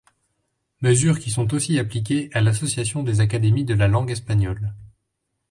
[0.81, 4.73] Mesures qui sont aussi appliquées à l'association des académies de la langue espagnole.